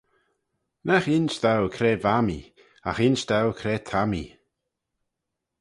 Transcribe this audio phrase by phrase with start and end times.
[0.85, 2.51] Nagh insh dou cre va mee,
[2.89, 4.31] agh insh dou cre ta mee